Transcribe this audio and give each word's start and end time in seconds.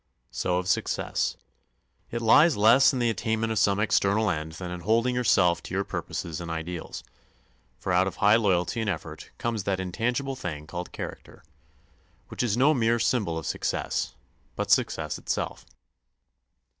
So 0.31 0.57
of 0.57 0.67
success. 0.67 1.37
It 2.09 2.23
lies 2.23 2.57
less 2.57 2.91
in 2.91 2.97
the 2.97 3.11
attainment 3.11 3.51
of 3.51 3.59
some 3.59 3.79
external 3.79 4.31
end 4.31 4.53
than 4.53 4.71
in 4.71 4.79
holding 4.79 5.13
yourself 5.13 5.61
to 5.61 5.75
your 5.75 5.83
purposes 5.83 6.41
and 6.41 6.49
ideals; 6.49 7.03
for 7.77 7.93
out 7.93 8.07
of 8.07 8.15
high 8.15 8.35
loyalty 8.37 8.81
and 8.81 8.89
effort 8.89 9.29
comes 9.37 9.63
that 9.65 9.79
intangible 9.79 10.35
thing 10.35 10.65
called 10.65 10.91
character, 10.91 11.43
which 12.29 12.41
is 12.41 12.57
no 12.57 12.73
mere 12.73 12.97
symbol 12.97 13.37
of 13.37 13.45
success, 13.45 14.15
but 14.55 14.71
success 14.71 15.19
itself. 15.19 15.67